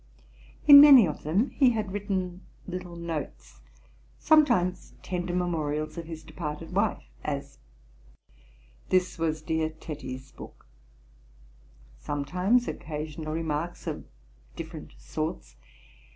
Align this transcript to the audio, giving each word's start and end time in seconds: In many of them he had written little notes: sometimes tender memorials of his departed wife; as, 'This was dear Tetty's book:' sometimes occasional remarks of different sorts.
In 0.67 0.81
many 0.81 1.07
of 1.07 1.21
them 1.21 1.51
he 1.51 1.69
had 1.73 1.91
written 1.91 2.41
little 2.67 2.95
notes: 2.95 3.61
sometimes 4.17 4.95
tender 5.03 5.35
memorials 5.35 5.95
of 5.95 6.05
his 6.07 6.23
departed 6.23 6.73
wife; 6.75 7.03
as, 7.23 7.59
'This 8.89 9.19
was 9.19 9.43
dear 9.43 9.69
Tetty's 9.69 10.31
book:' 10.31 10.65
sometimes 11.99 12.67
occasional 12.67 13.31
remarks 13.31 13.85
of 13.85 14.03
different 14.55 14.93
sorts. 14.97 15.55